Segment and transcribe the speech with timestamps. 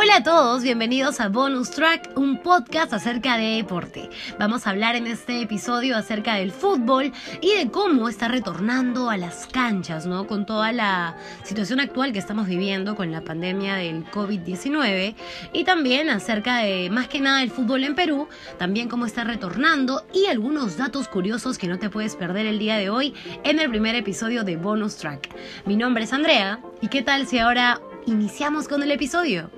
[0.00, 4.08] Hola a todos, bienvenidos a Bonus Track, un podcast acerca de deporte.
[4.38, 9.16] Vamos a hablar en este episodio acerca del fútbol y de cómo está retornando a
[9.16, 10.28] las canchas, ¿no?
[10.28, 15.16] Con toda la situación actual que estamos viviendo con la pandemia del COVID-19
[15.52, 20.06] y también acerca de más que nada el fútbol en Perú, también cómo está retornando
[20.14, 23.68] y algunos datos curiosos que no te puedes perder el día de hoy en el
[23.68, 25.34] primer episodio de Bonus Track.
[25.66, 29.50] Mi nombre es Andrea y qué tal si ahora iniciamos con el episodio.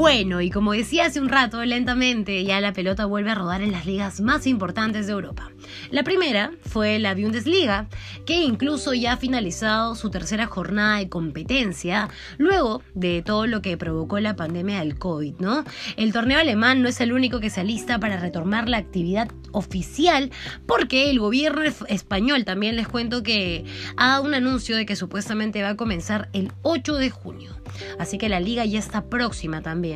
[0.00, 3.70] Bueno, y como decía hace un rato, lentamente ya la pelota vuelve a rodar en
[3.70, 5.52] las ligas más importantes de Europa.
[5.90, 7.86] La primera fue la Bundesliga,
[8.24, 13.76] que incluso ya ha finalizado su tercera jornada de competencia, luego de todo lo que
[13.76, 15.64] provocó la pandemia del COVID, ¿no?
[15.98, 20.30] El torneo alemán no es el único que se alista para retomar la actividad oficial,
[20.64, 23.66] porque el gobierno español también les cuento que
[23.98, 27.60] ha dado un anuncio de que supuestamente va a comenzar el 8 de junio.
[27.98, 29.89] Así que la liga ya está próxima también.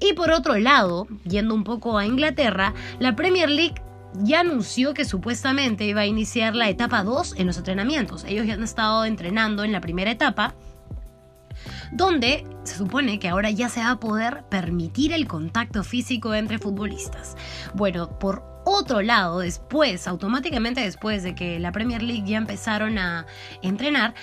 [0.00, 3.82] Y por otro lado, yendo un poco a Inglaterra, la Premier League
[4.14, 8.24] ya anunció que supuestamente iba a iniciar la etapa 2 en los entrenamientos.
[8.24, 10.54] Ellos ya han estado entrenando en la primera etapa
[11.92, 16.58] donde se supone que ahora ya se va a poder permitir el contacto físico entre
[16.58, 17.36] futbolistas.
[17.74, 23.26] Bueno, por otro lado, después, automáticamente después de que la Premier League ya empezaron a
[23.62, 24.14] entrenar,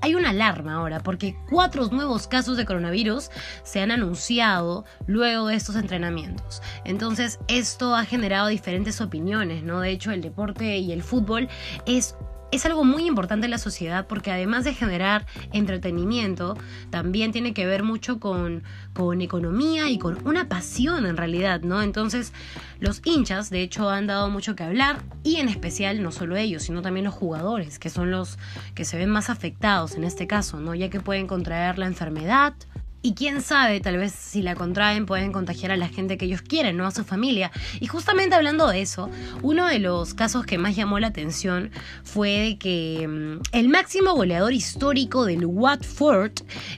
[0.00, 3.30] hay una alarma ahora porque cuatro nuevos casos de coronavirus
[3.62, 6.62] se han anunciado luego de estos entrenamientos.
[6.84, 9.80] Entonces, esto ha generado diferentes opiniones, ¿no?
[9.80, 11.48] De hecho, el deporte y el fútbol
[11.86, 12.16] es
[12.50, 16.56] es algo muy importante en la sociedad porque además de generar entretenimiento,
[16.90, 18.62] también tiene que ver mucho con,
[18.92, 21.82] con economía y con una pasión en realidad, ¿no?
[21.82, 22.32] Entonces,
[22.80, 26.64] los hinchas, de hecho, han dado mucho que hablar y en especial no solo ellos,
[26.64, 28.38] sino también los jugadores, que son los
[28.74, 30.74] que se ven más afectados en este caso, ¿no?
[30.74, 32.54] Ya que pueden contraer la enfermedad
[33.02, 36.42] y quién sabe, tal vez si la contraen pueden contagiar a la gente que ellos
[36.42, 37.50] quieren, no a su familia.
[37.80, 39.10] Y justamente hablando de eso,
[39.42, 41.70] uno de los casos que más llamó la atención
[42.04, 46.32] fue que mm, el máximo goleador histórico del Watford,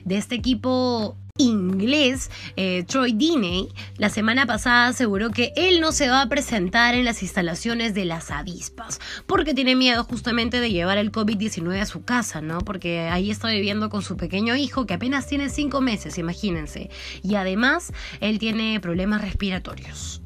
[0.05, 6.07] de este equipo inglés, eh, Troy Diney, la semana pasada aseguró que él no se
[6.07, 10.99] va a presentar en las instalaciones de las avispas, porque tiene miedo justamente de llevar
[10.99, 12.59] el COVID-19 a su casa, ¿no?
[12.59, 16.91] Porque ahí está viviendo con su pequeño hijo que apenas tiene cinco meses, imagínense.
[17.23, 20.21] Y además, él tiene problemas respiratorios.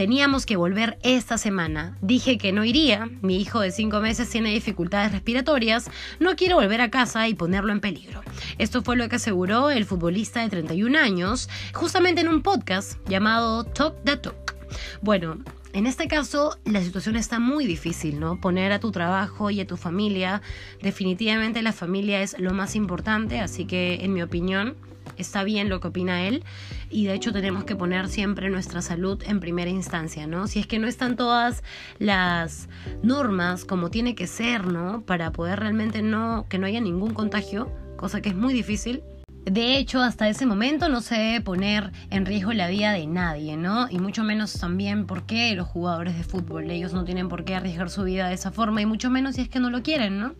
[0.00, 1.98] Teníamos que volver esta semana.
[2.00, 3.10] Dije que no iría.
[3.20, 5.90] Mi hijo de 5 meses tiene dificultades respiratorias.
[6.18, 8.22] No quiero volver a casa y ponerlo en peligro.
[8.56, 13.64] Esto fue lo que aseguró el futbolista de 31 años, justamente en un podcast llamado
[13.64, 14.56] Talk the Talk.
[15.02, 15.36] Bueno,
[15.72, 18.40] en este caso, la situación está muy difícil, ¿no?
[18.40, 20.42] Poner a tu trabajo y a tu familia.
[20.82, 24.76] Definitivamente la familia es lo más importante, así que en mi opinión,
[25.16, 26.44] está bien lo que opina él
[26.88, 30.46] y de hecho tenemos que poner siempre nuestra salud en primera instancia, ¿no?
[30.46, 31.62] Si es que no están todas
[31.98, 32.68] las
[33.02, 35.02] normas como tiene que ser, ¿no?
[35.02, 39.02] Para poder realmente no que no haya ningún contagio, cosa que es muy difícil.
[39.44, 43.56] De hecho, hasta ese momento no se debe poner en riesgo la vida de nadie,
[43.56, 43.88] ¿no?
[43.90, 47.90] Y mucho menos también porque los jugadores de fútbol, ellos no tienen por qué arriesgar
[47.90, 50.34] su vida de esa forma y mucho menos si es que no lo quieren, ¿no?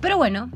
[0.00, 0.50] Pero bueno,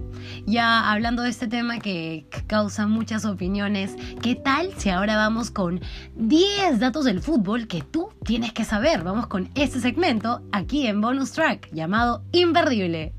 [0.46, 5.80] ya hablando de este tema que causa muchas opiniones, ¿qué tal si ahora vamos con
[6.16, 9.02] 10 datos del fútbol que tú tienes que saber?
[9.02, 13.14] Vamos con este segmento aquí en Bonus Track llamado Imperdible.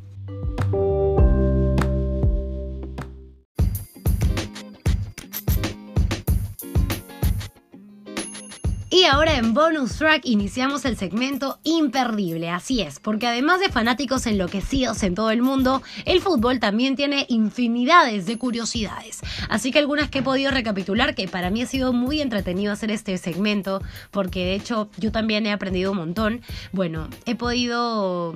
[8.94, 14.28] Y ahora en Bonus Track iniciamos el segmento imperdible, así es, porque además de fanáticos
[14.28, 19.22] enloquecidos en todo el mundo, el fútbol también tiene infinidades de curiosidades.
[19.50, 22.92] Así que algunas que he podido recapitular, que para mí ha sido muy entretenido hacer
[22.92, 23.82] este segmento,
[24.12, 26.42] porque de hecho yo también he aprendido un montón.
[26.72, 28.36] Bueno, he podido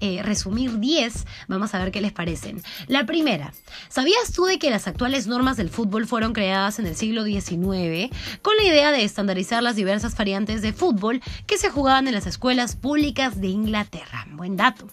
[0.00, 2.62] eh, resumir 10, vamos a ver qué les parecen.
[2.86, 3.52] La primera,
[3.88, 8.10] ¿sabías tú de que las actuales normas del fútbol fueron creadas en el siglo XIX
[8.42, 12.26] con la idea de estandarizar las diversas variantes de fútbol que se jugaban en las
[12.26, 14.26] escuelas públicas de Inglaterra?
[14.32, 14.86] Buen dato.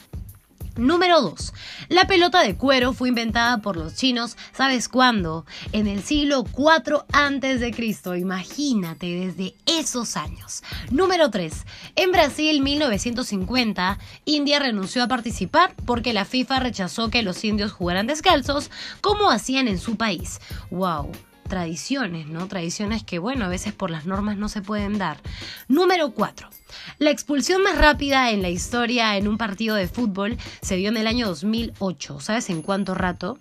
[0.75, 1.53] Número 2.
[1.89, 5.45] La pelota de cuero fue inventada por los chinos, ¿sabes cuándo?
[5.71, 10.63] En el siglo 4 antes de Cristo, imagínate desde esos años.
[10.89, 11.53] Número 3.
[11.95, 18.07] En Brasil 1950, India renunció a participar porque la FIFA rechazó que los indios jugaran
[18.07, 18.71] descalzos
[19.01, 20.39] como hacían en su país.
[20.71, 21.11] Wow
[21.43, 22.47] tradiciones, ¿no?
[22.47, 25.17] Tradiciones que, bueno, a veces por las normas no se pueden dar.
[25.67, 26.49] Número 4.
[26.99, 30.97] La expulsión más rápida en la historia en un partido de fútbol se dio en
[30.97, 32.19] el año 2008.
[32.19, 33.39] ¿Sabes en cuánto rato?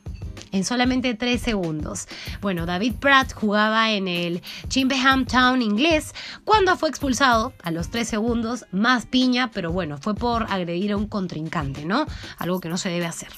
[0.53, 2.07] en solamente 3 segundos.
[2.41, 6.15] Bueno, David Pratt jugaba en el Chimbenham Town inglés
[6.45, 10.97] cuando fue expulsado a los 3 segundos, más piña, pero bueno, fue por agredir a
[10.97, 12.07] un contrincante, ¿no?
[12.39, 13.31] Algo que no se debe hacer.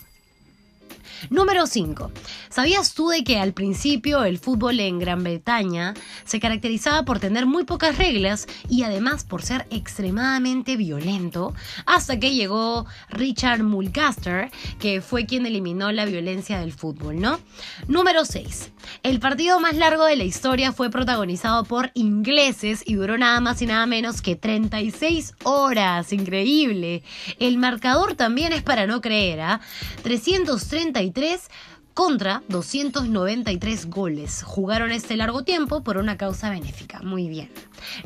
[1.30, 2.10] Número 5.
[2.48, 7.46] ¿Sabías tú de que al principio el fútbol en Gran Bretaña se caracterizaba por tener
[7.46, 11.54] muy pocas reglas y además por ser extremadamente violento?
[11.86, 17.40] Hasta que llegó Richard Mulcaster, que fue quien eliminó la violencia del fútbol, ¿no?
[17.88, 18.72] Número 6.
[19.02, 23.60] El partido más largo de la historia fue protagonizado por ingleses y duró nada más
[23.62, 26.12] y nada menos que 36 horas.
[26.12, 27.02] Increíble.
[27.38, 29.60] El marcador también es para no creer, ¿ah?
[30.94, 31.50] 333
[31.92, 34.42] contra 293 goles.
[34.42, 37.00] Jugaron este largo tiempo por una causa benéfica.
[37.02, 37.50] Muy bien.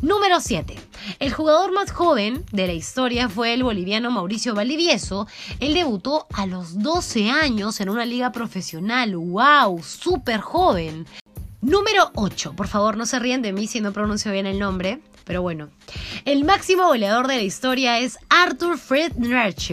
[0.02, 0.74] Número 7.
[1.18, 5.26] El jugador más joven de la historia fue el boliviano Mauricio Valdivieso.
[5.60, 9.16] Él debutó a los 12 años en una liga profesional.
[9.16, 9.82] ¡Wow!
[9.82, 11.06] Súper joven.
[11.60, 12.54] Número 8.
[12.54, 15.00] Por favor, no se ríen de mí si no pronuncio bien el nombre.
[15.28, 15.68] Pero bueno,
[16.24, 19.70] el máximo goleador de la historia es Arthur Friedrich.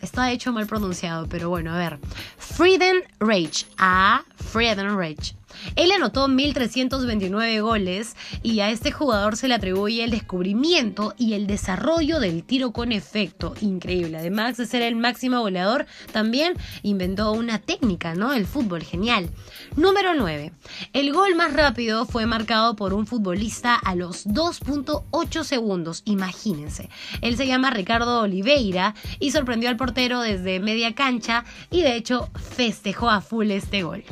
[0.00, 1.98] Está hecho mal pronunciado, pero bueno, a ver.
[2.38, 3.66] Friedenreich.
[3.76, 5.36] A Friedenreich.
[5.76, 11.46] Él anotó 1.329 goles y a este jugador se le atribuye el descubrimiento y el
[11.46, 13.54] desarrollo del tiro con efecto.
[13.60, 14.18] Increíble.
[14.18, 18.32] Además de ser el máximo goleador, también inventó una técnica, ¿no?
[18.32, 19.30] El fútbol, genial.
[19.76, 20.52] Número 9.
[20.92, 26.02] El gol más rápido fue marcado por un futbolista a los 2.8 segundos.
[26.04, 26.90] Imagínense.
[27.20, 32.30] Él se llama Ricardo Oliveira y sorprendió al portero desde media cancha y de hecho
[32.34, 34.04] festejó a full este gol.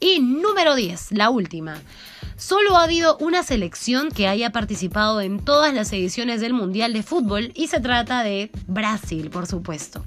[0.00, 1.76] Y número 10 la última.
[2.36, 7.02] Solo ha habido una selección que haya participado en todas las ediciones del Mundial de
[7.02, 10.04] Fútbol y se trata de Brasil, por supuesto.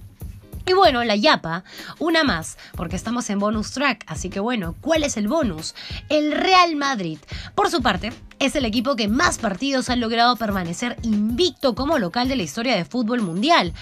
[0.65, 1.63] Y bueno, la Yapa,
[1.99, 5.73] una más, porque estamos en bonus track, así que bueno, ¿cuál es el bonus?
[6.07, 7.17] El Real Madrid.
[7.55, 12.27] Por su parte, es el equipo que más partidos ha logrado permanecer invicto como local
[12.27, 13.73] de la historia de fútbol mundial,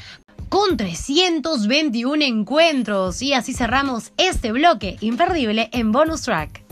[0.47, 3.21] con 321 encuentros.
[3.21, 6.68] Y así cerramos este bloque imperdible en bonus track.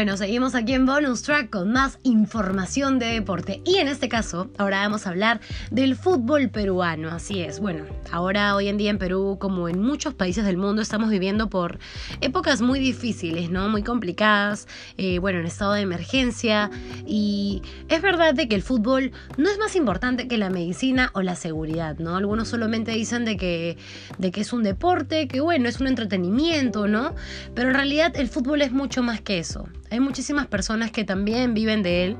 [0.00, 4.50] Bueno, seguimos aquí en Bonus Track con más información de deporte y en este caso
[4.56, 7.60] ahora vamos a hablar del fútbol peruano, así es.
[7.60, 11.50] Bueno, ahora hoy en día en Perú, como en muchos países del mundo, estamos viviendo
[11.50, 11.78] por
[12.22, 13.68] épocas muy difíciles, ¿no?
[13.68, 16.70] Muy complicadas, eh, bueno, en estado de emergencia
[17.06, 17.60] y
[17.90, 21.36] es verdad de que el fútbol no es más importante que la medicina o la
[21.36, 22.16] seguridad, ¿no?
[22.16, 23.76] Algunos solamente dicen de que,
[24.16, 27.14] de que es un deporte, que bueno, es un entretenimiento, ¿no?
[27.54, 29.68] Pero en realidad el fútbol es mucho más que eso.
[29.90, 32.16] Hay muchísimas personas que también viven de él.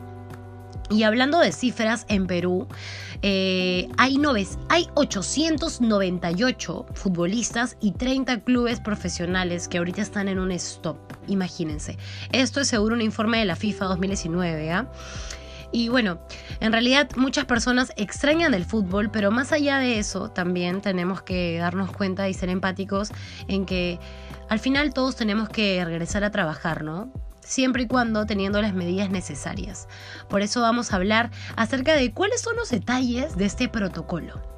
[0.91, 2.67] Y hablando de cifras, en Perú
[3.23, 10.51] eh, hay, noves, hay 898 futbolistas y 30 clubes profesionales que ahorita están en un
[10.53, 10.99] stop.
[11.29, 11.97] Imagínense.
[12.33, 14.73] Esto es seguro un informe de la FIFA 2019.
[14.73, 14.91] ¿ah?
[15.71, 16.21] Y bueno,
[16.59, 21.59] en realidad muchas personas extrañan el fútbol, pero más allá de eso, también tenemos que
[21.59, 23.13] darnos cuenta y ser empáticos
[23.47, 24.01] en que
[24.49, 27.13] al final todos tenemos que regresar a trabajar, ¿no?
[27.41, 29.89] Siempre y cuando teniendo las medidas necesarias.
[30.29, 34.51] Por eso vamos a hablar acerca de cuáles son los detalles de este protocolo.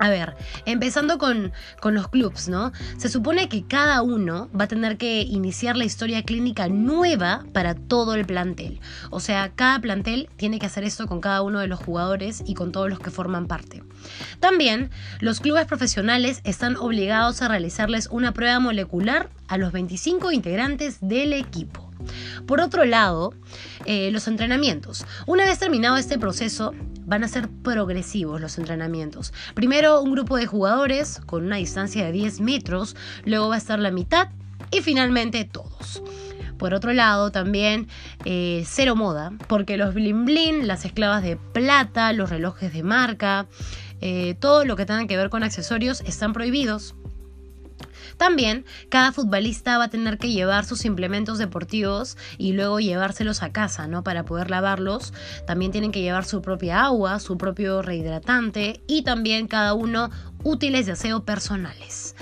[0.00, 2.72] A ver, empezando con, con, los clubs, ¿no?
[2.96, 7.74] Se supone que cada uno va a tener que iniciar la historia clínica nueva para
[7.74, 8.80] todo el plantel.
[9.10, 12.54] O sea, cada plantel tiene que hacer esto con cada uno de los jugadores y
[12.54, 13.82] con todos los que forman parte.
[14.40, 14.90] También,
[15.20, 21.34] los clubes profesionales están obligados a realizarles una prueba molecular a los 25 integrantes del
[21.34, 21.89] equipo.
[22.46, 23.32] Por otro lado,
[23.84, 25.06] eh, los entrenamientos.
[25.26, 26.72] Una vez terminado este proceso,
[27.06, 29.32] van a ser progresivos los entrenamientos.
[29.54, 33.78] Primero un grupo de jugadores con una distancia de 10 metros, luego va a estar
[33.78, 34.28] la mitad
[34.70, 36.02] y finalmente todos.
[36.56, 37.88] Por otro lado, también
[38.26, 43.46] eh, cero moda, porque los bling bling, las esclavas de plata, los relojes de marca,
[44.02, 46.94] eh, todo lo que tenga que ver con accesorios están prohibidos.
[48.16, 53.52] También, cada futbolista va a tener que llevar sus implementos deportivos y luego llevárselos a
[53.52, 54.02] casa, ¿no?
[54.02, 55.12] Para poder lavarlos.
[55.46, 60.10] También tienen que llevar su propia agua, su propio rehidratante y también cada uno
[60.42, 62.16] útiles de aseo personales.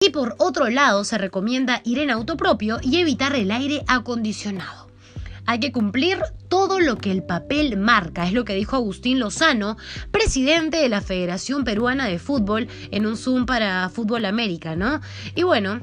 [0.00, 4.93] Y por otro lado, se recomienda ir en auto propio y evitar el aire acondicionado.
[5.46, 9.76] Hay que cumplir todo lo que el papel marca, es lo que dijo Agustín Lozano,
[10.10, 15.00] presidente de la Federación Peruana de Fútbol, en un Zoom para Fútbol América, ¿no?
[15.34, 15.80] Y bueno,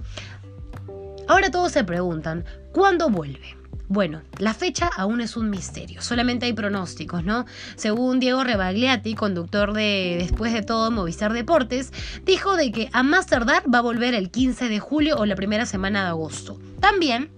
[1.27, 3.57] ahora todos se preguntan, ¿cuándo vuelve?
[3.87, 7.45] Bueno, la fecha aún es un misterio, solamente hay pronósticos, ¿no?
[7.75, 11.91] Según Diego Rebagliati, conductor de Después de todo Movistar Deportes,
[12.23, 15.35] dijo de que a más tardar va a volver el 15 de julio o la
[15.35, 16.57] primera semana de agosto.
[16.79, 17.31] También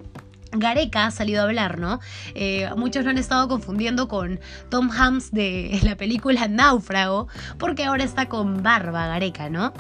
[0.54, 2.00] Gareca ha salido a hablar, ¿no?
[2.36, 8.04] Eh, muchos lo han estado confundiendo con Tom Hanks de la película Náufrago, porque ahora
[8.04, 9.74] está con barba Gareca, ¿no?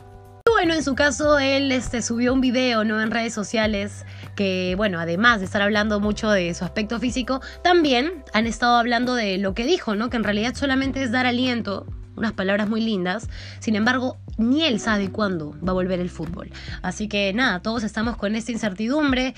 [0.63, 3.01] bueno, en su caso, él este, subió un video ¿no?
[3.01, 8.23] en redes sociales que, bueno, además de estar hablando mucho de su aspecto físico, también
[8.33, 10.09] han estado hablando de lo que dijo, ¿no?
[10.09, 13.27] Que en realidad solamente es dar aliento unas palabras muy lindas.
[13.59, 16.49] Sin embargo, ni él sabe cuándo va a volver el fútbol.
[16.81, 19.33] Así que nada, todos estamos con esta incertidumbre.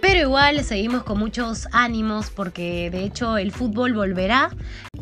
[0.00, 4.50] Pero igual seguimos con muchos ánimos porque de hecho el fútbol volverá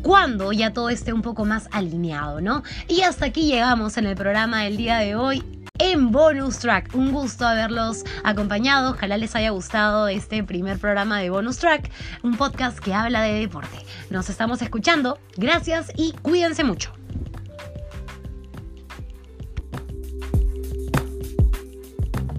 [0.02, 2.62] cuando ya todo esté un poco más alineado, ¿no?
[2.88, 5.42] Y hasta aquí llegamos en el programa del día de hoy
[5.78, 6.94] en Bonus Track.
[6.94, 8.92] Un gusto haberlos acompañado.
[8.92, 11.90] Ojalá les haya gustado este primer programa de Bonus Track,
[12.22, 13.78] un podcast que habla de deporte.
[14.10, 15.18] Nos estamos escuchando.
[15.36, 16.92] Gracias y cuídense mucho.